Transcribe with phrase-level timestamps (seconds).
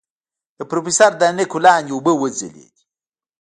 [0.57, 2.65] د پروفيسر تر عينکو لاندې اوبه وځلېدې.